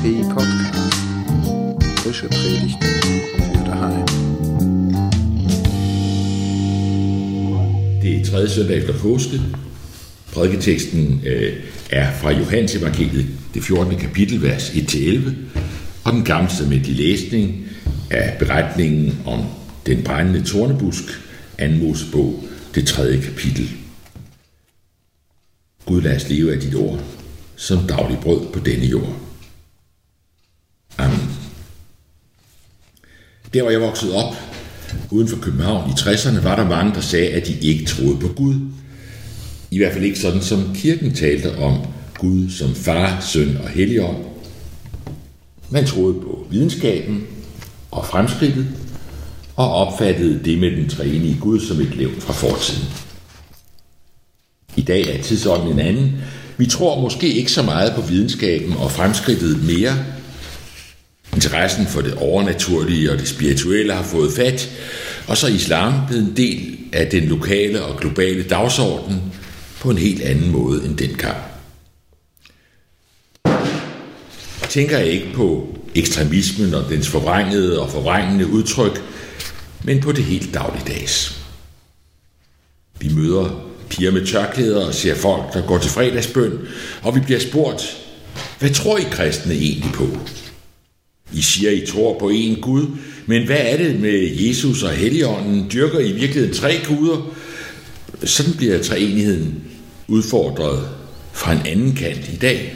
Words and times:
EFP 0.00 0.28
Podcast. 0.30 0.94
Frische 1.98 2.28
Predigten 2.28 2.88
für 3.52 3.64
daheim. 3.64 4.06
Det 8.02 8.20
er 8.20 8.24
tredje 8.24 8.48
søndag 8.48 8.76
efter 8.76 8.98
påske. 8.98 9.40
Prædiketeksten 10.32 11.22
øh, 11.26 11.52
er 11.90 12.12
fra 12.12 12.30
Johannes 12.32 12.74
evangeliet, 12.74 13.26
det 13.54 13.64
14. 13.64 13.96
kapitel, 13.96 14.42
vers 14.42 14.70
1-11, 14.70 15.30
og 16.04 16.12
den 16.12 16.24
gamle 16.24 16.50
med 16.68 16.80
de 16.80 16.92
læsning 16.92 17.64
af 18.10 18.36
beretningen 18.38 19.18
om 19.26 19.44
den 19.86 20.02
brændende 20.02 20.42
tornebusk, 20.42 21.04
2. 21.58 21.66
Mosebog, 21.68 22.44
det 22.74 22.86
tredje 22.86 23.20
kapitel. 23.20 23.70
Gud 25.86 26.02
lad 26.02 26.16
os 26.16 26.28
leve 26.28 26.52
af 26.52 26.60
dit 26.60 26.74
ord, 26.74 27.00
som 27.56 27.78
daglig 27.88 28.18
brød 28.18 28.40
på 28.52 28.58
denne 28.58 28.86
jord. 28.86 29.29
Der 33.54 33.62
hvor 33.62 33.70
jeg 33.70 33.80
voksede 33.80 34.14
op, 34.14 34.34
uden 35.10 35.28
for 35.28 35.36
København 35.36 35.90
i 35.90 35.92
60'erne, 35.92 36.42
var 36.42 36.56
der 36.56 36.68
mange, 36.68 36.94
der 36.94 37.00
sagde, 37.00 37.28
at 37.28 37.46
de 37.46 37.58
ikke 37.60 37.84
troede 37.84 38.18
på 38.20 38.28
Gud. 38.28 38.54
I 39.70 39.78
hvert 39.78 39.92
fald 39.92 40.04
ikke 40.04 40.18
sådan, 40.18 40.42
som 40.42 40.74
kirken 40.74 41.14
talte 41.14 41.56
om 41.56 41.78
Gud 42.18 42.50
som 42.50 42.74
far, 42.74 43.20
søn 43.20 43.58
og 43.62 43.68
helligånd. 43.68 44.16
Man 45.70 45.86
troede 45.86 46.14
på 46.14 46.46
videnskaben 46.50 47.26
og 47.90 48.06
fremskridtet, 48.06 48.66
og 49.56 49.74
opfattede 49.74 50.40
det 50.44 50.58
med 50.58 50.70
den 50.70 50.88
treenige 50.88 51.36
Gud 51.40 51.60
som 51.60 51.80
et 51.80 51.96
levn 51.96 52.20
fra 52.20 52.32
fortiden. 52.32 52.88
I 54.76 54.82
dag 54.82 55.16
er 55.16 55.22
tidsånden 55.22 55.72
en 55.72 55.78
anden. 55.78 56.12
Vi 56.56 56.66
tror 56.66 57.00
måske 57.00 57.34
ikke 57.34 57.52
så 57.52 57.62
meget 57.62 57.92
på 57.94 58.00
videnskaben 58.00 58.72
og 58.72 58.90
fremskridtet 58.90 59.64
mere. 59.64 59.92
Interessen 61.34 61.86
for 61.86 62.00
det 62.00 62.14
overnaturlige 62.14 63.12
og 63.12 63.18
det 63.18 63.28
spirituelle 63.28 63.92
har 63.92 64.02
fået 64.02 64.32
fat, 64.32 64.70
og 65.26 65.36
så 65.36 65.46
er 65.46 65.50
islam 65.50 65.92
blevet 66.08 66.24
en 66.24 66.36
del 66.36 66.78
af 66.92 67.06
den 67.06 67.24
lokale 67.24 67.82
og 67.82 68.00
globale 68.00 68.42
dagsorden 68.42 69.22
på 69.80 69.90
en 69.90 69.98
helt 69.98 70.22
anden 70.22 70.50
måde 70.50 70.84
end 70.84 70.96
dengang. 70.96 71.36
Tænker 74.68 74.98
jeg 74.98 75.06
ikke 75.06 75.32
på 75.34 75.76
ekstremismen 75.94 76.74
og 76.74 76.90
dens 76.90 77.08
forvrængede 77.08 77.80
og 77.80 77.90
forvrængende 77.90 78.46
udtryk, 78.46 79.02
men 79.84 80.00
på 80.00 80.12
det 80.12 80.24
helt 80.24 80.54
dagligdags. 80.54 81.40
Vi 83.00 83.08
møder 83.14 83.70
piger 83.90 84.10
med 84.10 84.26
tørklæder 84.26 84.86
og 84.86 84.94
ser 84.94 85.14
folk, 85.14 85.52
der 85.52 85.66
går 85.66 85.78
til 85.78 85.90
fredagsbøn, 85.90 86.58
og 87.02 87.14
vi 87.14 87.20
bliver 87.20 87.40
spurgt, 87.40 87.96
hvad 88.58 88.70
tror 88.70 88.98
I 88.98 89.04
kristne 89.10 89.54
egentlig 89.54 89.92
på? 89.92 90.08
I 91.32 91.42
siger, 91.42 91.70
I 91.70 91.86
tror 91.86 92.18
på 92.18 92.30
én 92.30 92.60
Gud, 92.60 92.86
men 93.26 93.46
hvad 93.46 93.60
er 93.60 93.76
det 93.76 94.00
med 94.00 94.36
Jesus 94.36 94.82
og 94.82 94.90
Helligånden? 94.90 95.70
Dyrker 95.72 95.98
I 95.98 96.12
virkeligheden 96.12 96.54
tre 96.54 96.80
guder? 96.86 97.34
Sådan 98.24 98.54
bliver 98.54 98.82
treenigheden 98.82 99.62
udfordret 100.08 100.88
fra 101.32 101.52
en 101.52 101.66
anden 101.66 101.94
kant 101.94 102.28
i 102.28 102.36
dag. 102.36 102.74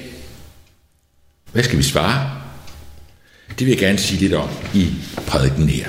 Hvad 1.52 1.62
skal 1.62 1.78
vi 1.78 1.82
svare? 1.82 2.30
Det 3.48 3.66
vil 3.66 3.68
jeg 3.68 3.78
gerne 3.78 3.98
sige 3.98 4.20
lidt 4.20 4.34
om 4.34 4.48
i 4.74 4.88
prædiken 5.26 5.68
her. 5.68 5.88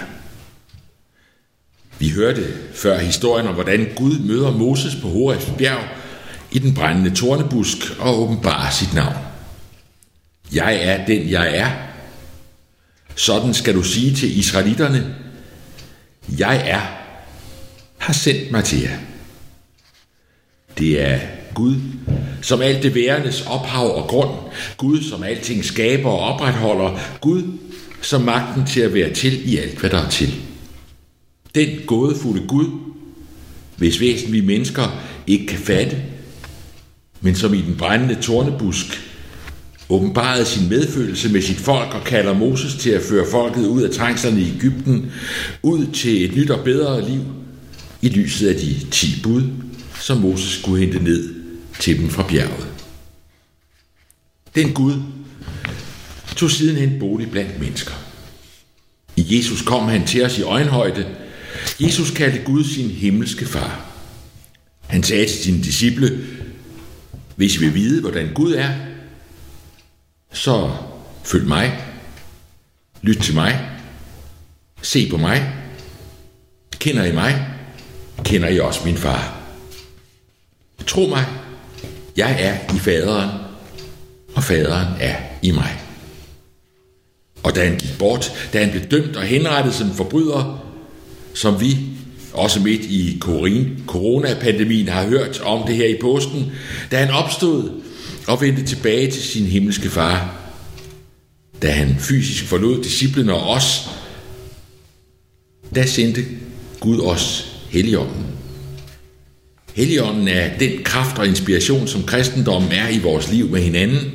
Vi 1.99 2.09
hørte 2.09 2.47
før 2.73 2.99
historien 2.99 3.47
om, 3.47 3.53
hvordan 3.53 3.87
Gud 3.95 4.19
møder 4.19 4.51
Moses 4.51 4.95
på 5.01 5.07
Horebs 5.07 5.51
bjerg 5.57 5.83
i 6.51 6.59
den 6.59 6.73
brændende 6.73 7.15
tornebusk 7.15 7.77
og 7.99 8.21
åbenbarer 8.21 8.71
sit 8.71 8.93
navn. 8.93 9.15
Jeg 10.53 10.75
er 10.81 11.05
den, 11.05 11.29
jeg 11.29 11.57
er. 11.57 11.71
Sådan 13.15 13.53
skal 13.53 13.75
du 13.75 13.83
sige 13.83 14.15
til 14.15 14.39
israelitterne, 14.39 15.15
jeg 16.37 16.69
er, 16.69 16.81
har 17.97 18.13
sendt 18.13 18.51
mig 18.51 18.63
til 18.63 18.81
jer. 18.81 18.97
Det 20.77 21.01
er 21.01 21.19
Gud, 21.53 21.75
som 22.41 22.61
alt 22.61 22.83
det 22.83 22.95
værendes 22.95 23.45
ophav 23.45 23.95
og 23.95 24.07
grund. 24.07 24.31
Gud, 24.77 25.01
som 25.01 25.23
alting 25.23 25.65
skaber 25.65 26.09
og 26.09 26.19
opretholder. 26.19 26.99
Gud, 27.21 27.43
som 28.01 28.21
magten 28.21 28.65
til 28.65 28.81
at 28.81 28.93
være 28.93 29.13
til 29.13 29.53
i 29.53 29.57
alt, 29.57 29.79
hvad 29.79 29.89
der 29.89 29.97
er 30.05 30.09
til. 30.09 30.35
Den 31.55 31.79
gådefulde 31.87 32.47
Gud, 32.47 32.67
hvis 33.77 33.99
væsen 34.01 34.31
vi 34.31 34.41
mennesker 34.41 35.03
ikke 35.27 35.45
kan 35.45 35.59
fatte, 35.59 36.01
men 37.21 37.35
som 37.35 37.53
i 37.53 37.61
den 37.61 37.77
brændende 37.77 38.21
tornebusk 38.21 39.01
åbenbarede 39.89 40.45
sin 40.45 40.69
medfølelse 40.69 41.29
med 41.29 41.41
sit 41.41 41.57
folk 41.57 41.93
og 41.93 42.03
kalder 42.03 42.33
Moses 42.33 42.75
til 42.75 42.89
at 42.89 43.01
føre 43.01 43.25
folket 43.31 43.67
ud 43.67 43.81
af 43.81 43.91
trængslerne 43.91 44.41
i 44.41 44.53
Ægypten, 44.55 45.11
ud 45.63 45.85
til 45.93 46.25
et 46.25 46.35
nyt 46.35 46.49
og 46.49 46.63
bedre 46.63 47.09
liv, 47.09 47.21
i 48.01 48.09
lyset 48.09 48.49
af 48.49 48.55
de 48.55 48.75
ti 48.91 49.07
bud, 49.23 49.43
som 49.99 50.17
Moses 50.17 50.59
skulle 50.59 50.85
hente 50.85 51.03
ned 51.03 51.35
til 51.79 51.99
dem 51.99 52.09
fra 52.09 52.27
bjerget. 52.27 52.67
Den 54.55 54.73
Gud 54.73 54.93
tog 56.35 56.51
sidenhen 56.51 56.99
bolig 56.99 57.31
blandt 57.31 57.59
mennesker. 57.59 57.93
I 59.15 59.37
Jesus 59.37 59.61
kom 59.61 59.87
han 59.87 60.07
til 60.07 60.25
os 60.25 60.37
i 60.37 60.41
øjenhøjde. 60.41 61.05
Jesus 61.79 62.11
kaldte 62.11 62.41
Gud 62.45 62.63
sin 62.63 62.89
himmelske 62.89 63.45
far. 63.45 63.85
Han 64.87 65.03
sagde 65.03 65.25
til 65.25 65.37
sine 65.37 65.63
disciple, 65.63 66.19
hvis 67.35 67.55
I 67.55 67.59
vil 67.59 67.75
vide, 67.75 68.01
hvordan 68.01 68.33
Gud 68.33 68.53
er, 68.53 68.69
så 70.35 70.71
følg 71.23 71.47
mig, 71.47 71.83
lyt 73.01 73.17
til 73.17 73.33
mig, 73.33 73.59
se 74.81 75.09
på 75.09 75.17
mig, 75.17 75.53
kender 76.79 77.03
I 77.03 77.11
mig, 77.11 77.47
kender 78.23 78.49
I 78.49 78.59
også 78.59 78.81
min 78.85 78.97
far. 78.97 79.37
Tro 80.87 81.07
mig, 81.07 81.25
jeg 82.17 82.35
er 82.39 82.75
i 82.75 82.79
faderen, 82.79 83.29
og 84.35 84.43
faderen 84.43 84.87
er 84.99 85.15
i 85.41 85.51
mig. 85.51 85.81
Og 87.43 87.55
da 87.55 87.65
han 87.65 87.77
gik 87.77 87.97
bort, 87.99 88.49
da 88.53 88.63
han 88.63 88.71
blev 88.71 88.83
dømt 88.83 89.15
og 89.15 89.23
henrettet 89.23 89.73
som 89.73 89.93
forbryder, 89.93 90.65
som 91.33 91.61
vi 91.61 91.77
også 92.33 92.59
midt 92.59 92.81
i 92.81 93.21
coronapandemien 93.87 94.87
har 94.87 95.07
hørt 95.07 95.41
om 95.41 95.67
det 95.67 95.75
her 95.75 95.87
i 95.87 95.97
påsken, 96.01 96.51
da 96.91 96.97
han 96.97 97.09
opstod 97.09 97.81
og 98.27 98.41
vendte 98.41 98.65
tilbage 98.65 99.11
til 99.11 99.21
sin 99.21 99.45
himmelske 99.45 99.89
far, 99.89 100.35
da 101.61 101.71
han 101.71 101.95
fysisk 101.99 102.43
forlod 102.43 102.83
disciplene 102.83 103.33
og 103.33 103.49
os, 103.49 103.89
da 105.75 105.85
sendte 105.85 106.25
Gud 106.79 107.01
os 107.01 107.51
Helligånden. 107.69 108.25
Helligånden 109.73 110.27
er 110.27 110.57
den 110.57 110.83
kraft 110.83 111.17
og 111.17 111.27
inspiration, 111.27 111.87
som 111.87 112.03
kristendommen 112.03 112.71
er 112.71 112.89
i 112.89 112.99
vores 112.99 113.31
liv 113.31 113.49
med 113.49 113.61
hinanden, 113.61 114.11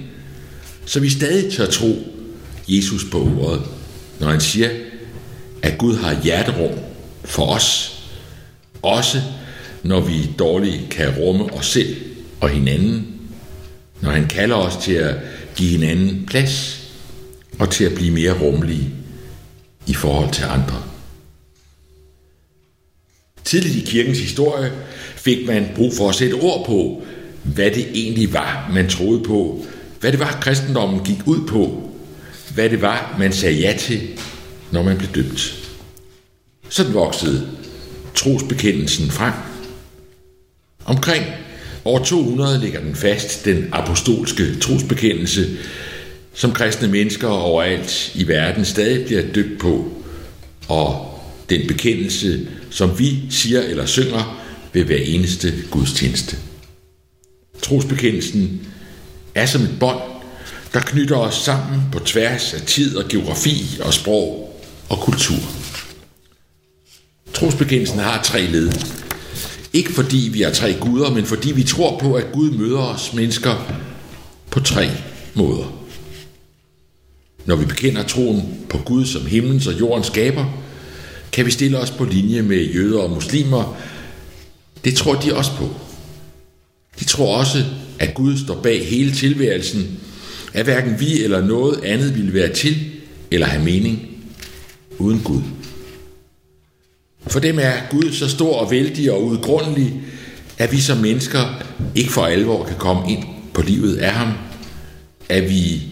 så 0.86 1.00
vi 1.00 1.10
stadig 1.10 1.52
tør 1.52 1.66
tro 1.66 1.98
Jesus 2.68 3.04
på 3.04 3.18
ordet, 3.40 3.62
når 4.20 4.28
han 4.28 4.40
siger, 4.40 4.70
at 5.62 5.78
Gud 5.78 5.96
har 5.96 6.22
hjerterum 6.22 6.78
for 7.24 7.46
os, 7.46 7.98
også 8.82 9.22
når 9.82 10.00
vi 10.00 10.30
dårligt 10.38 10.90
kan 10.90 11.14
rumme 11.18 11.44
os 11.44 11.66
selv 11.66 11.96
og 12.40 12.48
hinanden, 12.48 13.19
når 14.00 14.10
han 14.10 14.26
kalder 14.26 14.56
os 14.56 14.76
til 14.76 14.92
at 14.92 15.14
give 15.56 15.70
hinanden 15.70 16.26
plads 16.26 16.80
og 17.58 17.70
til 17.70 17.84
at 17.84 17.94
blive 17.94 18.10
mere 18.12 18.40
rummelige 18.40 18.90
i 19.86 19.94
forhold 19.94 20.32
til 20.32 20.44
andre. 20.44 20.82
Tidligt 23.44 23.76
i 23.76 23.80
kirkens 23.80 24.18
historie 24.18 24.72
fik 25.16 25.46
man 25.46 25.68
brug 25.76 25.92
for 25.94 26.08
at 26.08 26.14
sætte 26.14 26.34
ord 26.34 26.66
på, 26.66 27.02
hvad 27.42 27.70
det 27.70 27.88
egentlig 27.94 28.32
var, 28.32 28.70
man 28.74 28.88
troede 28.88 29.24
på, 29.24 29.64
hvad 30.00 30.12
det 30.12 30.20
var, 30.20 30.38
kristendommen 30.40 31.04
gik 31.04 31.26
ud 31.26 31.46
på, 31.46 31.90
hvad 32.54 32.70
det 32.70 32.82
var, 32.82 33.16
man 33.18 33.32
sagde 33.32 33.60
ja 33.60 33.76
til, 33.78 34.08
når 34.70 34.82
man 34.82 34.98
blev 34.98 35.10
døbt. 35.10 35.68
Sådan 36.68 36.94
voksede 36.94 37.48
trosbekendelsen 38.14 39.10
frem. 39.10 39.32
Omkring 40.84 41.24
år 41.84 42.04
200 42.04 42.60
ligger 42.60 42.80
den 42.80 42.94
fast, 42.94 43.44
den 43.44 43.68
apostolske 43.72 44.58
trosbekendelse, 44.60 45.46
som 46.34 46.52
kristne 46.52 46.88
mennesker 46.88 47.28
overalt 47.28 48.12
i 48.14 48.28
verden 48.28 48.64
stadig 48.64 49.06
bliver 49.06 49.22
døbt 49.34 49.60
på, 49.60 49.92
og 50.68 51.20
den 51.50 51.66
bekendelse, 51.68 52.48
som 52.70 52.98
vi 52.98 53.18
siger 53.30 53.62
eller 53.62 53.86
synger 53.86 54.42
ved 54.72 54.84
hver 54.84 54.96
eneste 54.96 55.52
gudstjeneste. 55.70 56.36
Trosbekendelsen 57.62 58.60
er 59.34 59.46
som 59.46 59.62
et 59.62 59.76
bånd, 59.80 60.00
der 60.72 60.80
knytter 60.80 61.16
os 61.16 61.34
sammen 61.34 61.82
på 61.92 61.98
tværs 61.98 62.54
af 62.54 62.60
tid 62.60 62.96
og 62.96 63.08
geografi 63.08 63.78
og 63.80 63.94
sprog 63.94 64.60
og 64.88 64.98
kultur. 64.98 65.38
Trosbekendelsen 67.34 67.98
har 67.98 68.22
tre 68.22 68.40
led. 68.42 68.72
Ikke 69.72 69.92
fordi 69.92 70.30
vi 70.32 70.42
er 70.42 70.52
tre 70.52 70.76
guder, 70.80 71.10
men 71.10 71.24
fordi 71.24 71.52
vi 71.52 71.62
tror 71.62 71.98
på, 71.98 72.14
at 72.14 72.32
Gud 72.32 72.50
møder 72.50 72.78
os 72.78 73.12
mennesker 73.12 73.80
på 74.50 74.60
tre 74.60 74.90
måder. 75.34 75.76
når 77.44 77.56
vi 77.56 77.64
bekender 77.64 78.02
troen 78.02 78.42
på 78.68 78.78
Gud 78.78 79.06
som 79.06 79.26
himlens 79.26 79.66
og 79.66 79.80
jordens 79.80 80.06
skaber, 80.06 80.44
kan 81.32 81.46
vi 81.46 81.50
stille 81.50 81.78
os 81.78 81.90
på 81.90 82.04
linje 82.04 82.42
med 82.42 82.72
jøder 82.72 83.00
og 83.00 83.10
muslimer. 83.10 83.76
Det 84.84 84.94
tror 84.94 85.14
de 85.14 85.34
også 85.34 85.50
på. 85.56 85.68
De 87.00 87.04
tror 87.04 87.36
også, 87.36 87.64
at 87.98 88.14
Gud 88.14 88.38
står 88.38 88.60
bag 88.62 88.88
hele 88.88 89.12
tilværelsen, 89.12 90.00
at 90.52 90.64
hverken 90.64 91.00
vi 91.00 91.22
eller 91.22 91.46
noget 91.46 91.84
andet 91.84 92.16
ville 92.16 92.34
være 92.34 92.52
til 92.52 92.76
eller 93.30 93.46
have 93.46 93.64
mening 93.64 94.08
uden 94.98 95.20
Gud. 95.24 95.42
For 97.30 97.40
dem 97.40 97.58
er 97.58 97.72
Gud 97.90 98.12
så 98.12 98.28
stor 98.28 98.56
og 98.56 98.70
vældig 98.70 99.12
og 99.12 99.24
udgrundelig, 99.24 99.94
at 100.58 100.72
vi 100.72 100.80
som 100.80 100.98
mennesker 100.98 101.62
ikke 101.94 102.12
for 102.12 102.26
alvor 102.26 102.64
kan 102.64 102.76
komme 102.76 103.10
ind 103.10 103.24
på 103.54 103.62
livet 103.62 103.96
af 103.96 104.12
ham, 104.12 104.32
at 105.28 105.50
vi 105.50 105.82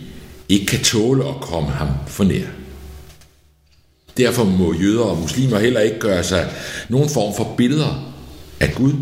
ikke 0.49 0.67
kan 0.67 0.81
tåle 0.81 1.29
at 1.29 1.41
komme 1.41 1.69
ham 1.71 1.89
for 2.07 2.25
nær. 2.25 2.47
Derfor 4.17 4.45
må 4.45 4.75
jøder 4.75 5.03
og 5.03 5.19
muslimer 5.19 5.59
heller 5.59 5.81
ikke 5.81 5.99
gøre 5.99 6.25
sig 6.25 6.51
nogen 6.89 7.09
form 7.09 7.37
for 7.37 7.55
billeder 7.57 8.15
af 8.61 8.73
Gud, 8.75 8.93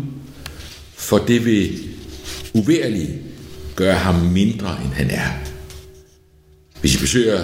for 0.95 1.17
det 1.17 1.45
vil 1.45 1.79
uværligt 2.53 3.11
gøre 3.75 3.95
ham 3.95 4.15
mindre, 4.15 4.77
end 4.85 4.93
han 4.93 5.09
er. 5.09 5.27
Hvis 6.81 6.95
I 6.95 6.99
besøger 6.99 7.43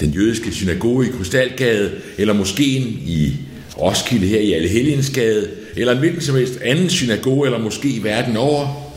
den 0.00 0.10
jødiske 0.10 0.52
synagoge 0.52 1.08
i 1.08 1.10
Krystalgade, 1.10 1.92
eller 2.18 2.34
moskeen 2.34 2.82
i 3.06 3.36
Roskilde 3.80 4.26
her 4.26 4.40
i 4.40 4.52
Allehelgensgade, 4.52 5.50
eller 5.76 5.92
en 5.92 5.98
hvilken 5.98 6.20
som 6.20 6.36
helst 6.36 6.60
anden 6.60 6.90
synagoge 6.90 7.46
eller 7.46 7.58
måske 7.58 7.88
i 7.88 8.02
verden 8.02 8.36
over, 8.36 8.92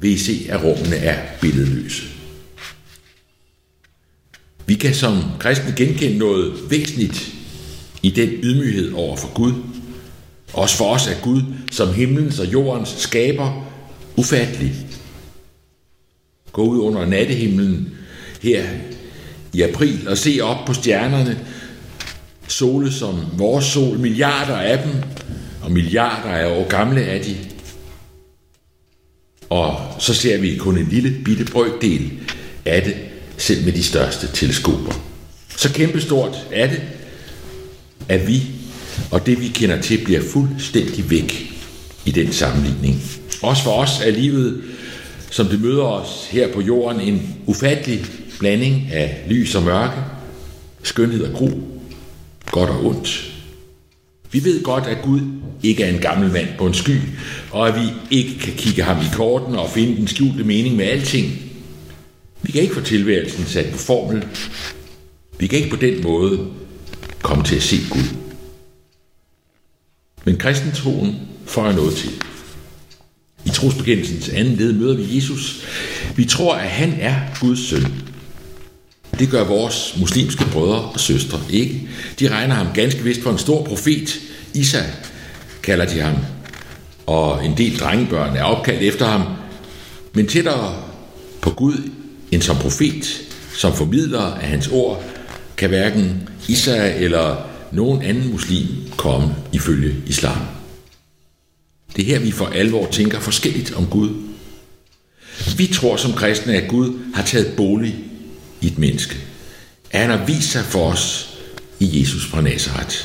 vil 0.00 0.10
I 0.10 0.18
se, 0.18 0.46
at 0.48 0.64
rummene 0.64 0.96
er 0.96 1.18
billedløse. 1.40 2.02
Vi 4.66 4.74
kan 4.74 4.94
som 4.94 5.22
kristne 5.38 5.74
genkende 5.76 6.18
noget 6.18 6.70
væsentligt 6.70 7.32
i 8.02 8.10
den 8.10 8.28
ydmyghed 8.28 8.92
over 8.92 9.16
for 9.16 9.34
Gud. 9.34 9.52
Også 10.52 10.76
for 10.76 10.94
os 10.94 11.06
er 11.06 11.20
Gud 11.22 11.42
som 11.72 11.94
himlens 11.94 12.38
og 12.38 12.52
jordens 12.52 12.94
skaber 12.98 13.72
ufattelig. 14.16 14.74
Gå 16.52 16.62
ud 16.62 16.78
under 16.78 17.06
nattehimlen 17.06 17.88
her 18.42 18.64
i 19.52 19.62
april 19.62 20.08
og 20.08 20.18
se 20.18 20.40
op 20.42 20.66
på 20.66 20.74
stjernerne, 20.74 21.38
sole 22.48 22.92
som 22.92 23.24
vores 23.36 23.64
sol, 23.64 23.98
milliarder 23.98 24.56
af 24.56 24.78
dem, 24.78 24.92
og 25.62 25.72
milliarder 25.72 26.28
af 26.28 26.46
år 26.46 26.68
gamle 26.68 27.02
er 27.02 27.22
de. 27.22 27.36
Og 29.50 29.76
så 29.98 30.14
ser 30.14 30.38
vi 30.38 30.56
kun 30.56 30.78
en 30.78 30.88
lille 30.90 31.24
bitte 31.24 31.44
brøkdel 31.44 32.10
af 32.64 32.82
det, 32.82 32.94
selv 33.36 33.64
med 33.64 33.72
de 33.72 33.82
største 33.82 34.28
teleskoper. 34.32 34.92
Så 35.56 35.72
kæmpestort 35.72 36.46
er 36.52 36.66
det, 36.66 36.82
at 38.08 38.26
vi 38.26 38.42
og 39.10 39.26
det 39.26 39.40
vi 39.40 39.48
kender 39.48 39.80
til 39.80 40.04
bliver 40.04 40.20
fuldstændig 40.32 41.10
væk 41.10 41.52
i 42.04 42.10
den 42.10 42.32
sammenligning. 42.32 43.02
Også 43.42 43.62
for 43.62 43.70
os 43.70 44.00
er 44.04 44.10
livet, 44.10 44.62
som 45.30 45.46
det 45.46 45.60
møder 45.60 45.82
os 45.82 46.28
her 46.30 46.52
på 46.52 46.60
jorden, 46.60 47.00
en 47.00 47.36
ufattelig 47.46 48.04
blanding 48.38 48.92
af 48.92 49.24
lys 49.28 49.54
og 49.54 49.62
mørke, 49.62 50.00
skønhed 50.82 51.24
og 51.24 51.32
gru, 51.32 51.50
godt 52.58 52.70
og 52.70 52.86
ondt. 52.86 53.32
Vi 54.32 54.44
ved 54.44 54.62
godt, 54.62 54.86
at 54.86 55.02
Gud 55.02 55.20
ikke 55.62 55.82
er 55.82 55.94
en 55.94 56.00
gammel 56.00 56.32
mand 56.32 56.48
på 56.58 56.66
en 56.66 56.74
sky, 56.74 56.96
og 57.50 57.68
at 57.68 57.74
vi 57.74 57.86
ikke 58.10 58.38
kan 58.38 58.54
kigge 58.54 58.82
ham 58.82 58.96
i 58.96 59.08
korten 59.12 59.54
og 59.54 59.70
finde 59.70 59.96
den 59.96 60.08
skjulte 60.08 60.44
mening 60.44 60.76
med 60.76 60.84
alting. 60.84 61.32
Vi 62.42 62.52
kan 62.52 62.62
ikke 62.62 62.74
få 62.74 62.80
tilværelsen 62.80 63.44
sat 63.44 63.72
på 63.72 63.78
formel. 63.78 64.24
Vi 65.38 65.46
kan 65.46 65.58
ikke 65.58 65.70
på 65.70 65.80
den 65.80 66.02
måde 66.02 66.46
komme 67.22 67.44
til 67.44 67.56
at 67.56 67.62
se 67.62 67.76
Gud. 67.90 68.16
Men 70.24 70.36
kristentroen 70.36 71.16
får 71.46 71.72
noget 71.72 71.94
til. 71.94 72.10
I 73.46 73.48
trosbekendelsens 73.48 74.28
anden 74.28 74.54
led 74.54 74.72
møder 74.72 74.96
vi 74.96 75.16
Jesus. 75.16 75.66
Vi 76.16 76.24
tror, 76.24 76.54
at 76.54 76.70
han 76.70 76.92
er 77.00 77.16
Guds 77.40 77.68
søn. 77.68 77.86
Det 79.18 79.30
gør 79.30 79.44
vores 79.44 79.94
muslimske 80.00 80.44
brødre 80.52 80.80
og 80.80 81.00
søstre 81.00 81.40
ikke. 81.50 81.88
De 82.20 82.28
regner 82.28 82.54
ham 82.54 82.66
ganske 82.74 83.02
vist 83.02 83.22
for 83.22 83.30
en 83.30 83.38
stor 83.38 83.64
profet. 83.64 84.20
Isa 84.54 84.82
kalder 85.62 85.84
de 85.84 86.00
ham. 86.00 86.16
Og 87.06 87.44
en 87.44 87.56
del 87.56 87.78
drengebørn 87.78 88.36
er 88.36 88.42
opkaldt 88.42 88.82
efter 88.82 89.06
ham. 89.06 89.22
Men 90.14 90.26
tættere 90.26 90.82
på 91.40 91.50
Gud 91.50 91.90
end 92.30 92.42
som 92.42 92.56
profet, 92.56 93.20
som 93.56 93.74
formidler 93.74 94.20
af 94.20 94.48
hans 94.48 94.68
ord, 94.68 95.04
kan 95.56 95.68
hverken 95.68 96.28
Isa 96.48 96.92
eller 96.96 97.36
nogen 97.72 98.02
anden 98.02 98.32
muslim 98.32 98.66
komme 98.96 99.34
ifølge 99.52 99.94
islam. 100.06 100.38
Det 101.96 102.02
er 102.02 102.06
her, 102.06 102.18
vi 102.18 102.30
for 102.30 102.46
alvor 102.46 102.86
tænker 102.90 103.20
forskelligt 103.20 103.74
om 103.74 103.86
Gud. 103.86 104.10
Vi 105.56 105.66
tror 105.66 105.96
som 105.96 106.12
kristne, 106.12 106.54
at 106.54 106.68
Gud 106.68 106.98
har 107.14 107.22
taget 107.22 107.52
bolig 107.56 108.07
i 108.60 108.66
et 108.66 108.78
menneske. 108.78 109.16
At 109.90 110.00
han 110.00 110.10
har 110.10 110.24
vist 110.26 110.50
sig 110.50 110.64
for 110.64 110.90
os 110.90 111.34
i 111.80 112.00
Jesus 112.00 112.26
fra 112.26 112.40
Nazareth. 112.40 112.96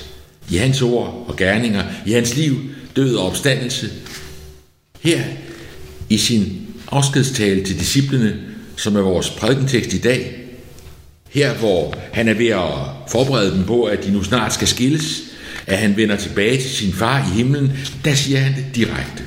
I 0.49 0.57
hans 0.57 0.81
ord 0.81 1.25
og 1.27 1.35
gerninger, 1.35 1.83
i 2.05 2.11
hans 2.11 2.35
liv, 2.35 2.59
død 2.95 3.15
og 3.15 3.27
opstandelse. 3.27 3.91
Her 5.01 5.23
i 6.09 6.17
sin 6.17 6.67
afskedstale 6.91 7.63
til 7.63 7.79
disciplene, 7.79 8.39
som 8.77 8.95
er 8.95 9.01
vores 9.01 9.29
prædikentekst 9.29 9.93
i 9.93 10.01
dag, 10.01 10.39
her 11.29 11.53
hvor 11.53 11.95
han 12.13 12.27
er 12.27 12.33
ved 12.33 12.47
at 12.47 13.09
forberede 13.11 13.51
dem 13.51 13.65
på, 13.65 13.83
at 13.83 14.03
de 14.03 14.11
nu 14.11 14.23
snart 14.23 14.53
skal 14.53 14.67
skilles, 14.67 15.21
at 15.67 15.77
han 15.77 15.97
vender 15.97 16.15
tilbage 16.15 16.61
til 16.61 16.69
sin 16.69 16.93
far 16.93 17.27
i 17.27 17.35
himlen, 17.35 17.71
der 18.05 18.13
siger 18.13 18.39
han 18.39 18.55
det 18.55 18.75
direkte. 18.75 19.23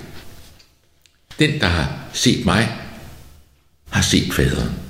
Den, 1.38 1.60
der 1.60 1.66
har 1.66 1.98
set 2.12 2.44
mig, 2.44 2.68
har 3.90 4.02
set 4.02 4.34
faderen. 4.34 4.85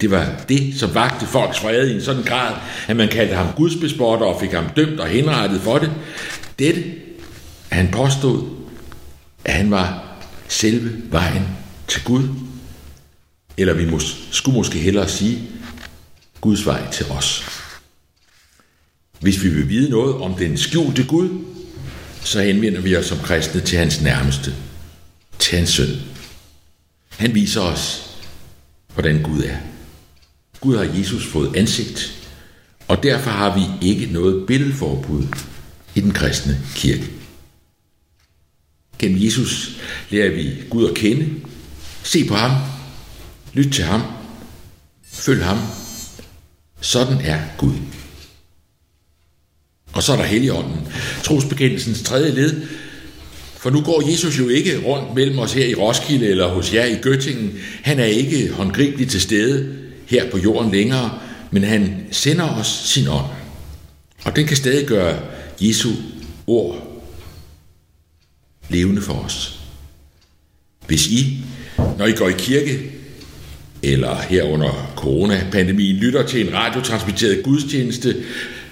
Det 0.00 0.10
var 0.10 0.44
det, 0.48 0.74
som 0.78 0.94
vagte 0.94 1.26
folks 1.26 1.62
vrede 1.62 1.92
i 1.92 1.94
en 1.94 2.02
sådan 2.02 2.22
grad, 2.22 2.54
at 2.88 2.96
man 2.96 3.08
kaldte 3.08 3.34
ham 3.34 3.52
gudsbespotter 3.56 4.26
og 4.26 4.40
fik 4.40 4.52
ham 4.52 4.68
dømt 4.76 5.00
og 5.00 5.06
henrettet 5.08 5.60
for 5.60 5.78
det. 5.78 5.90
Dette, 6.58 6.84
at 7.70 7.76
han 7.76 7.88
påstod, 7.90 8.48
at 9.44 9.54
han 9.54 9.70
var 9.70 10.04
selve 10.48 10.90
vejen 11.10 11.48
til 11.88 12.04
Gud. 12.04 12.28
Eller 13.56 13.74
vi 13.74 13.84
mås- 13.90 14.28
skulle 14.30 14.56
måske 14.56 14.78
hellere 14.78 15.08
sige, 15.08 15.38
Guds 16.40 16.66
vej 16.66 16.90
til 16.92 17.06
os. 17.10 17.44
Hvis 19.20 19.42
vi 19.42 19.48
vil 19.48 19.68
vide 19.68 19.90
noget 19.90 20.14
om 20.14 20.34
den 20.34 20.56
skjulte 20.56 21.04
Gud, 21.04 21.44
så 22.20 22.42
henvender 22.42 22.80
vi 22.80 22.96
os 22.96 23.06
som 23.06 23.18
kristne 23.18 23.60
til 23.60 23.78
hans 23.78 24.00
nærmeste, 24.00 24.54
til 25.38 25.58
hans 25.58 25.70
søn. 25.70 25.88
Han 27.16 27.34
viser 27.34 27.60
os, 27.60 28.10
hvordan 28.94 29.22
Gud 29.22 29.42
er. 29.42 29.56
Gud 30.60 30.76
har 30.76 30.98
Jesus 30.98 31.26
fået 31.26 31.56
ansigt, 31.56 32.28
og 32.88 33.02
derfor 33.02 33.30
har 33.30 33.58
vi 33.58 33.88
ikke 33.88 34.12
noget 34.12 34.46
billedforbud 34.46 35.26
i 35.94 36.00
den 36.00 36.12
kristne 36.12 36.58
kirke. 36.74 37.10
Gennem 38.98 39.24
Jesus 39.24 39.70
lærer 40.10 40.30
vi 40.30 40.50
Gud 40.70 40.88
at 40.88 40.94
kende, 40.94 41.30
se 42.02 42.28
på 42.28 42.34
ham, 42.34 42.50
lyt 43.54 43.72
til 43.72 43.84
ham, 43.84 44.02
følg 45.12 45.44
ham. 45.44 45.58
Sådan 46.80 47.20
er 47.20 47.40
Gud. 47.58 47.74
Og 49.92 50.02
så 50.02 50.12
er 50.12 50.16
der 50.16 50.24
Helligånden, 50.24 50.80
trosbekendelsens 51.24 52.02
tredje 52.02 52.30
led. 52.30 52.62
For 53.56 53.70
nu 53.70 53.80
går 53.80 54.10
Jesus 54.10 54.38
jo 54.38 54.48
ikke 54.48 54.82
rundt 54.84 55.14
mellem 55.14 55.38
os 55.38 55.52
her 55.52 55.66
i 55.66 55.74
Roskilde 55.74 56.26
eller 56.26 56.48
hos 56.48 56.74
jer 56.74 56.84
i 56.84 56.94
Göttingen. 56.94 57.58
Han 57.82 57.98
er 57.98 58.04
ikke 58.04 58.52
håndgribelig 58.52 59.08
til 59.08 59.20
stede 59.20 59.87
her 60.08 60.30
på 60.30 60.38
jorden 60.38 60.72
længere, 60.72 61.18
men 61.50 61.64
han 61.64 62.06
sender 62.10 62.44
os 62.44 62.66
sin 62.66 63.08
ånd. 63.08 63.26
Og 64.24 64.36
den 64.36 64.46
kan 64.46 64.56
stadig 64.56 64.86
gøre 64.86 65.18
Jesu 65.60 65.90
ord 66.46 67.02
levende 68.68 69.02
for 69.02 69.14
os. 69.14 69.60
Hvis 70.86 71.06
I, 71.06 71.38
når 71.98 72.06
I 72.06 72.12
går 72.12 72.28
i 72.28 72.34
kirke, 72.38 72.90
eller 73.82 74.16
her 74.20 74.42
under 74.42 74.92
coronapandemien 74.96 75.96
lytter 75.96 76.26
til 76.26 76.46
en 76.46 76.54
radiotransmitteret 76.54 77.42
gudstjeneste, 77.44 78.16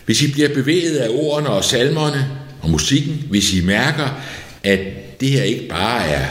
hvis 0.05 0.23
I 0.23 0.33
bliver 0.33 0.55
bevæget 0.55 0.97
af 0.97 1.09
ordene 1.13 1.49
og 1.49 1.65
salmerne 1.65 2.27
og 2.63 2.71
musikken, 2.71 3.25
hvis 3.31 3.55
I 3.55 3.65
mærker, 3.65 4.23
at 4.63 4.81
det 5.21 5.29
her 5.29 5.43
ikke 5.43 5.69
bare 5.69 6.09
er 6.09 6.27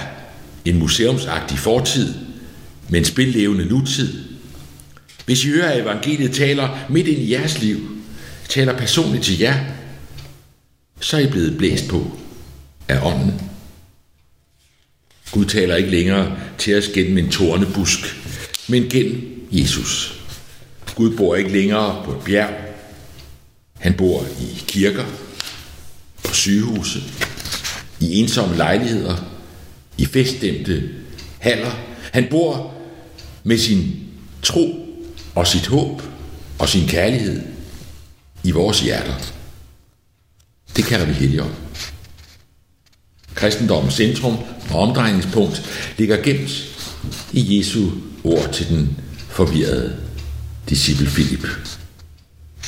en 0.65 0.79
museumsagtig 0.79 1.59
fortid, 1.59 2.13
men 2.89 3.05
spillevende 3.05 3.65
nutid. 3.65 4.34
Hvis 5.25 5.45
I 5.45 5.49
hører, 5.49 5.71
at 5.71 5.81
evangeliet 5.81 6.33
taler 6.33 6.85
midt 6.89 7.07
ind 7.07 7.19
i 7.19 7.31
jeres 7.31 7.61
liv, 7.61 7.97
taler 8.49 8.77
personligt 8.77 9.23
til 9.23 9.39
jer, 9.39 9.65
så 10.99 11.17
er 11.17 11.21
I 11.21 11.27
blevet 11.27 11.57
blæst 11.57 11.87
på 11.87 12.11
af 12.87 12.99
ånden. 13.01 13.41
Gud 15.31 15.45
taler 15.45 15.75
ikke 15.75 15.89
længere 15.89 16.37
til 16.57 16.77
os 16.77 16.87
gennem 16.87 17.17
en 17.17 17.29
tornebusk, 17.29 17.99
men 18.67 18.89
gennem 18.89 19.47
Jesus. 19.51 20.21
Gud 20.95 21.17
bor 21.17 21.35
ikke 21.35 21.51
længere 21.51 22.05
på 22.05 22.11
et 22.11 22.23
bjerg. 22.25 22.53
Han 23.79 23.93
bor 23.93 24.25
i 24.41 24.63
kirker, 24.67 25.05
på 26.23 26.33
sygehuse, 26.33 26.99
i 27.99 28.15
ensomme 28.19 28.57
lejligheder, 28.57 29.15
i 29.97 30.05
feststemte 30.05 30.89
haller. 31.39 31.71
Han 32.11 32.27
bor 32.31 32.73
med 33.43 33.57
sin 33.57 33.95
tro 34.43 34.84
og 35.35 35.47
sit 35.47 35.67
håb 35.67 36.01
og 36.59 36.69
sin 36.69 36.87
kærlighed 36.87 37.41
i 38.43 38.51
vores 38.51 38.81
hjerter. 38.81 39.15
Det 40.75 40.85
kalder 40.85 41.05
vi 41.05 41.13
Helligånd. 41.13 41.53
Kristendommens 43.35 43.93
centrum 43.93 44.37
og 44.69 44.79
omdrejningspunkt 44.79 45.63
ligger 45.97 46.23
gemt 46.23 46.51
i 47.31 47.57
Jesu 47.57 47.91
ord 48.23 48.53
til 48.53 48.69
den 48.69 48.97
forvirrede 49.29 49.97
disciple 50.69 51.07
Filip. 51.07 51.47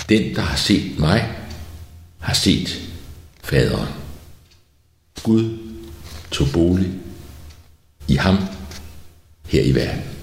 Den, 0.09 0.36
der 0.36 0.41
har 0.41 0.57
set 0.57 1.00
mig, 1.00 1.36
har 2.19 2.33
set 2.33 2.81
faderen. 3.43 3.89
Gud 5.24 5.57
tog 6.31 6.47
bolig 6.53 6.91
i 8.07 8.15
ham 8.15 8.38
her 9.47 9.62
i 9.62 9.75
verden. 9.75 10.16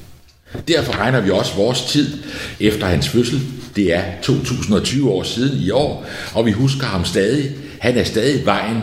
Derfor 0.68 0.92
regner 0.92 1.20
vi 1.20 1.30
også 1.30 1.54
vores 1.54 1.82
tid 1.82 2.18
efter 2.60 2.86
hans 2.86 3.08
fødsel. 3.08 3.40
Det 3.76 3.94
er 3.94 4.02
2020 4.22 5.10
år 5.10 5.22
siden 5.22 5.62
i 5.62 5.70
år, 5.70 6.06
og 6.34 6.46
vi 6.46 6.52
husker 6.52 6.86
ham 6.86 7.04
stadig. 7.04 7.50
Han 7.80 7.96
er 7.96 8.04
stadig 8.04 8.46
vejen 8.46 8.82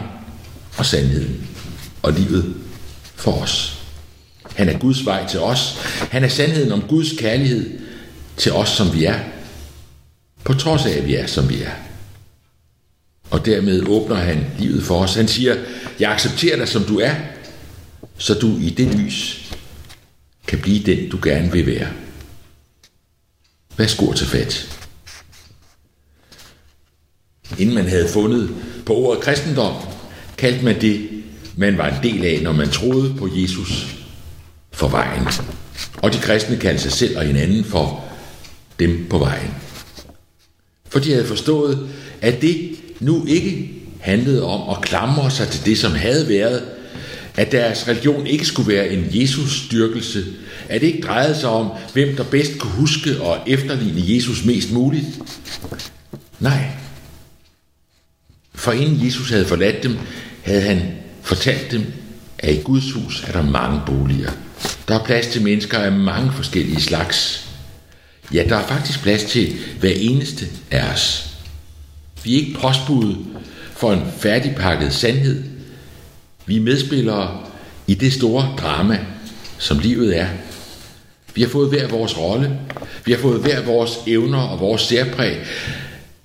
og 0.78 0.86
sandheden 0.86 1.48
og 2.02 2.14
livet 2.14 2.54
for 3.16 3.32
os. 3.32 3.78
Han 4.56 4.70
er 4.70 4.80
Guds 4.80 5.06
vej 5.06 5.28
til 5.28 5.40
os. 5.40 5.78
Han 6.12 6.24
er 6.24 6.28
sandheden 6.28 6.72
om 6.72 6.82
Guds 6.82 7.12
kærlighed 7.20 7.80
til 8.38 8.52
os, 8.52 8.70
som 8.70 8.94
vi 8.94 9.06
er. 9.06 9.20
På 10.44 10.54
trods 10.54 10.86
af, 10.86 10.98
at 10.98 11.08
vi 11.08 11.16
er, 11.16 11.28
som 11.28 11.50
vi 11.50 11.62
er. 11.62 11.72
Og 13.30 13.46
dermed 13.46 13.88
åbner 13.88 14.16
han 14.16 14.46
livet 14.60 14.84
for 14.84 15.00
os. 15.00 15.16
Han 15.16 15.28
siger, 15.28 15.56
jeg 16.00 16.12
accepterer 16.12 16.58
dig, 16.58 16.68
som 16.68 16.84
du 16.84 17.00
er, 17.00 17.16
så 18.18 18.34
du 18.34 18.58
i 18.58 18.70
det 18.70 18.96
lys 18.96 19.51
kan 20.48 20.60
blive 20.60 20.84
den, 20.84 21.10
du 21.10 21.20
gerne 21.24 21.52
vil 21.52 21.66
være. 21.66 21.88
Værsgo 23.78 24.14
til 24.14 24.28
fat. 24.28 24.78
Inden 27.60 27.76
man 27.76 27.88
havde 27.88 28.08
fundet 28.08 28.50
på 28.86 28.96
ordet 28.96 29.24
kristendom, 29.24 29.76
kaldte 30.38 30.66
man 30.66 30.82
det, 30.82 31.24
man 31.56 31.78
var 31.78 31.90
en 31.90 32.04
del 32.04 32.26
af, 32.26 32.40
når 32.44 32.52
man 32.52 32.70
troede 32.70 33.14
på 33.18 33.30
Jesus 33.32 33.96
for 34.72 34.88
vejen. 34.88 35.28
Og 35.98 36.14
de 36.14 36.18
kristne 36.18 36.58
kaldte 36.58 36.82
sig 36.82 36.92
selv 36.92 37.18
og 37.18 37.24
hinanden 37.24 37.64
for 37.64 38.06
dem 38.80 39.08
på 39.10 39.18
vejen. 39.18 39.54
For 40.90 41.00
de 41.00 41.12
havde 41.12 41.28
forstået, 41.28 41.90
at 42.22 42.42
det 42.42 42.76
nu 43.00 43.26
ikke 43.26 43.70
handlede 44.00 44.44
om 44.44 44.70
at 44.70 44.82
klamre 44.82 45.32
sig 45.32 45.48
til 45.48 45.66
det, 45.66 45.78
som 45.78 45.92
havde 45.92 46.30
været, 46.30 46.64
at 47.36 47.52
deres 47.52 47.88
religion 47.88 48.28
ikke 48.28 48.46
skulle 48.46 48.74
være 48.74 48.90
en 48.90 49.08
Jesus-styrkelse, 49.12 50.26
at 50.70 50.82
det 50.82 50.88
ikke 50.88 51.02
drejede 51.02 51.40
sig 51.40 51.50
om, 51.50 51.72
hvem 51.94 52.16
der 52.16 52.24
bedst 52.24 52.60
kunne 52.60 52.74
huske 52.74 53.22
og 53.22 53.40
efterligne 53.48 54.16
Jesus 54.16 54.46
mest 54.46 54.72
muligt. 54.72 55.06
Nej. 56.40 56.68
For 58.56 58.72
inden 58.72 59.06
Jesus 59.06 59.30
havde 59.30 59.46
forladt 59.46 59.84
dem, 59.84 59.98
havde 60.44 60.62
han 60.62 60.82
fortalt 61.22 61.72
dem, 61.72 61.86
at 62.40 62.54
i 62.54 62.62
Guds 62.62 62.92
hus 62.92 63.24
er 63.28 63.32
der 63.32 63.42
mange 63.42 63.82
boliger. 63.86 64.32
Der 64.88 65.00
er 65.00 65.06
plads 65.06 65.28
til 65.28 65.42
mennesker 65.42 65.78
af 65.78 65.92
mange 65.92 66.32
forskellige 66.32 66.82
slags. 66.82 67.48
Ja, 68.34 68.44
der 68.50 68.56
er 68.56 68.68
faktisk 68.68 69.02
plads 69.02 69.24
til 69.24 69.56
hver 69.80 69.94
eneste 69.96 70.46
af 70.72 70.94
os. 70.94 71.30
Vi 72.24 72.36
er 72.36 72.40
ikke 72.40 72.60
postbud 72.60 73.16
for 73.76 73.94
en 73.94 74.04
færdigpakket 74.20 74.94
sandhed. 74.94 75.44
Vi 76.46 76.56
er 76.56 76.62
medspillere 76.62 77.40
i 77.88 77.94
det 77.94 78.14
store 78.14 78.56
drama, 78.58 79.00
som 79.58 79.80
livet 79.80 80.18
er. 80.18 80.28
Vi 81.36 81.42
har 81.42 81.50
fået 81.50 81.70
hver 81.70 81.88
vores 81.88 82.18
rolle. 82.18 82.60
Vi 83.06 83.12
har 83.12 83.20
fået 83.20 83.42
hver 83.42 83.66
vores 83.66 83.92
evner 84.08 84.40
og 84.40 84.60
vores 84.60 84.82
særpræg. 84.82 85.38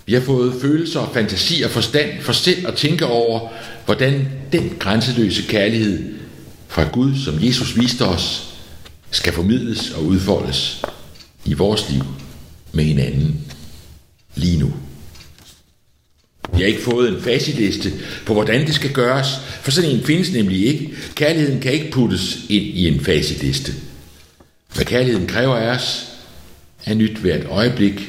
Vi 0.07 0.15
har 0.15 0.21
fået 0.21 0.55
følelser, 0.61 1.11
fantasi 1.15 1.63
og 1.63 1.71
forstand 1.71 2.21
for 2.21 2.33
selv 2.33 2.69
at 2.69 2.75
tænke 2.75 3.07
over, 3.07 3.49
hvordan 3.85 4.29
den 4.53 4.77
grænseløse 4.79 5.43
kærlighed 5.43 6.15
fra 6.69 6.89
Gud, 6.93 7.17
som 7.25 7.45
Jesus 7.45 7.77
viste 7.77 8.03
os, 8.05 8.55
skal 9.11 9.33
formidles 9.33 9.91
og 9.91 10.05
udfoldes 10.05 10.85
i 11.45 11.53
vores 11.53 11.91
liv 11.91 12.03
med 12.73 12.85
hinanden 12.85 13.41
lige 14.35 14.59
nu. 14.59 14.73
Jeg 16.53 16.61
har 16.61 16.67
ikke 16.67 16.83
fået 16.83 17.09
en 17.09 17.23
facitliste 17.23 17.93
på, 18.27 18.33
hvordan 18.33 18.67
det 18.67 18.75
skal 18.75 18.93
gøres, 18.93 19.29
for 19.63 19.71
sådan 19.71 19.91
en 19.91 20.05
findes 20.05 20.33
nemlig 20.33 20.67
ikke. 20.67 20.91
Kærligheden 21.15 21.61
kan 21.61 21.73
ikke 21.73 21.91
puttes 21.91 22.39
ind 22.49 22.65
i 22.65 22.89
en 22.89 23.05
facitliste. 23.05 23.73
Hvad 24.75 24.85
kærligheden 24.85 25.27
kræver 25.27 25.57
af 25.57 25.77
os, 25.77 26.07
er 26.85 26.95
nyt 26.95 27.19
hvert 27.19 27.47
øjeblik. 27.51 28.09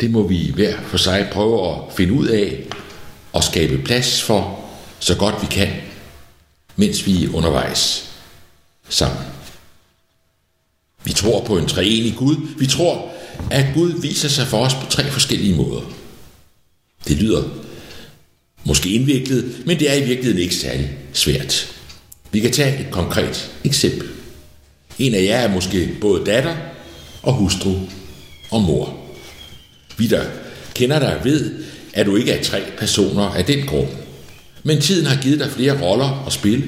Det 0.00 0.10
må 0.10 0.28
vi 0.28 0.52
hver 0.54 0.76
for 0.82 0.96
sig 0.96 1.28
prøve 1.32 1.70
at 1.70 1.76
finde 1.96 2.12
ud 2.12 2.26
af 2.26 2.66
og 3.32 3.44
skabe 3.44 3.78
plads 3.78 4.22
for, 4.22 4.60
så 4.98 5.16
godt 5.16 5.34
vi 5.42 5.46
kan, 5.46 5.68
mens 6.76 7.06
vi 7.06 7.24
er 7.24 7.34
undervejs 7.34 8.12
sammen. 8.88 9.24
Vi 11.04 11.12
tror 11.12 11.44
på 11.44 11.58
en 11.58 11.66
treenig 11.66 12.14
Gud. 12.16 12.36
Vi 12.58 12.66
tror, 12.66 13.10
at 13.50 13.66
Gud 13.74 14.00
viser 14.00 14.28
sig 14.28 14.46
for 14.46 14.58
os 14.58 14.74
på 14.74 14.90
tre 14.90 15.10
forskellige 15.10 15.56
måder. 15.56 15.80
Det 17.08 17.16
lyder 17.16 17.42
måske 18.64 18.90
indviklet, 18.90 19.62
men 19.66 19.78
det 19.78 19.90
er 19.90 19.94
i 19.94 20.04
virkeligheden 20.04 20.42
ikke 20.42 20.54
særlig 20.54 20.90
svært. 21.12 21.72
Vi 22.32 22.40
kan 22.40 22.52
tage 22.52 22.80
et 22.80 22.90
konkret 22.90 23.50
eksempel. 23.64 24.08
En 24.98 25.14
af 25.14 25.22
jer 25.22 25.36
er 25.36 25.54
måske 25.54 25.90
både 26.00 26.24
datter 26.24 26.56
og 27.22 27.32
hustru 27.32 27.74
og 28.50 28.62
mor. 28.62 28.96
Vi, 29.96 30.06
der 30.06 30.24
kender 30.74 30.98
dig, 30.98 31.20
ved, 31.24 31.54
at 31.92 32.06
du 32.06 32.16
ikke 32.16 32.32
er 32.32 32.42
tre 32.42 32.62
personer 32.78 33.22
af 33.22 33.44
den 33.44 33.66
grund. 33.66 33.88
Men 34.62 34.80
tiden 34.80 35.06
har 35.06 35.22
givet 35.22 35.40
dig 35.40 35.50
flere 35.50 35.82
roller 35.82 36.24
at 36.26 36.32
spille. 36.32 36.64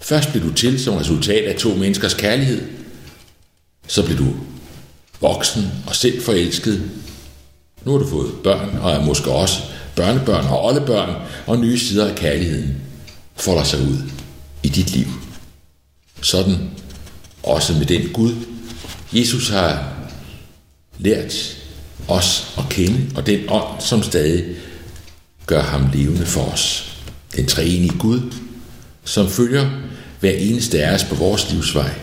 Først 0.00 0.30
blev 0.30 0.42
du 0.42 0.52
til 0.52 0.80
som 0.80 0.94
resultat 0.94 1.44
af 1.44 1.56
to 1.56 1.74
menneskers 1.74 2.14
kærlighed. 2.14 2.62
Så 3.86 4.04
blev 4.04 4.18
du 4.18 4.34
voksen 5.20 5.62
og 5.86 5.96
selv 5.96 6.22
forelsket. 6.22 6.90
Nu 7.84 7.92
har 7.92 7.98
du 7.98 8.08
fået 8.08 8.32
børn 8.44 8.78
og 8.82 8.92
er 8.92 9.04
måske 9.04 9.30
også 9.30 9.62
børnebørn 9.96 10.46
og 10.46 10.64
oldebørn, 10.64 11.14
og 11.46 11.58
nye 11.58 11.78
sider 11.78 12.08
af 12.08 12.14
kærligheden 12.14 12.76
folder 13.36 13.64
sig 13.64 13.80
ud 13.80 13.98
i 14.62 14.68
dit 14.68 14.90
liv. 14.90 15.06
Sådan 16.22 16.70
også 17.42 17.72
med 17.72 17.86
den 17.86 18.12
Gud, 18.12 18.34
Jesus 19.12 19.48
har 19.48 19.92
lært 20.98 21.56
os 22.08 22.54
at 22.58 22.64
kende, 22.70 23.16
og 23.16 23.26
den 23.26 23.40
ånd, 23.48 23.80
som 23.80 24.02
stadig 24.02 24.44
gør 25.46 25.62
ham 25.62 25.90
levende 25.92 26.26
for 26.26 26.44
os. 26.44 26.96
Den 27.36 27.46
treenige 27.46 27.98
Gud, 27.98 28.20
som 29.04 29.28
følger 29.28 29.70
hver 30.20 30.32
eneste 30.32 30.84
af 30.84 30.94
os 30.94 31.04
på 31.04 31.14
vores 31.14 31.50
livsvej 31.50 31.94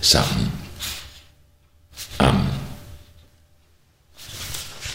sammen 0.00 0.50